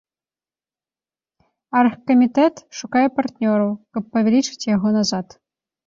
[1.83, 5.27] Аргкамітэт шукае партнёраў, каб павялічыць яго назад.